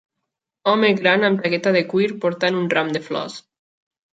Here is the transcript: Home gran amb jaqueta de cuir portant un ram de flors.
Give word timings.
Home 0.71 0.89
gran 1.01 1.27
amb 1.29 1.45
jaqueta 1.45 1.75
de 1.77 1.83
cuir 1.91 2.09
portant 2.25 2.59
un 2.63 2.67
ram 2.77 2.93
de 2.97 3.03
flors. 3.11 3.37